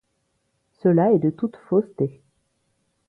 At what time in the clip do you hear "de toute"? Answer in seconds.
1.19-1.57